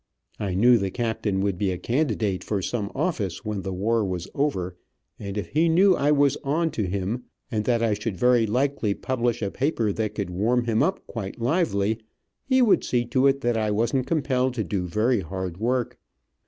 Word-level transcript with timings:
I 0.39 0.55
knew 0.55 0.79
the 0.79 0.89
captain 0.89 1.41
would 1.41 1.59
be 1.59 1.71
a 1.71 1.77
candidate 1.77 2.43
for 2.43 2.59
some 2.59 2.91
office 2.95 3.45
when 3.45 3.61
the 3.61 3.71
war 3.71 4.03
was 4.03 4.27
over, 4.33 4.75
and 5.19 5.37
if 5.37 5.49
he 5.49 5.69
knew 5.69 5.93
I 5.95 6.09
was 6.11 6.37
on 6.43 6.71
to 6.71 6.87
him, 6.87 7.25
and 7.51 7.65
that 7.65 7.83
I 7.83 7.93
should 7.93 8.17
very 8.17 8.47
likely 8.47 8.95
publish 8.95 9.43
a 9.43 9.51
paper 9.51 9.93
that 9.93 10.15
could 10.15 10.31
warm 10.31 10.63
him 10.63 10.81
up 10.81 11.05
quite 11.05 11.39
lively, 11.39 11.99
he 12.43 12.63
would 12.63 12.83
see 12.83 13.05
to 13.13 13.27
it 13.27 13.41
that 13.41 13.57
I 13.57 13.69
wasn't 13.69 14.07
compelled 14.07 14.55
to 14.55 14.63
do 14.63 14.87
very 14.87 15.19
hard 15.21 15.57
work. 15.59 15.99